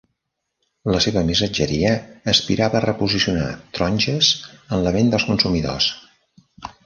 La 0.93 1.01
seva 1.05 1.21
missatgeria 1.27 1.91
aspirava 2.33 2.79
a 2.79 2.81
reposicionar 2.85 3.45
taronges 3.79 4.31
en 4.77 4.83
la 4.87 4.95
ment 4.97 5.13
de 5.15 5.19
consumidors. 5.27 5.91